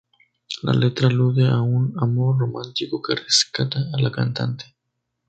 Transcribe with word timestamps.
La 0.63 0.73
letra 0.73 1.09
alude 1.09 1.47
a 1.47 1.61
un 1.61 1.93
amor 2.01 2.39
romántico 2.39 3.03
que 3.03 3.13
rescata 3.13 3.77
a 3.93 4.01
la 4.01 4.11
cantante. 4.11 4.75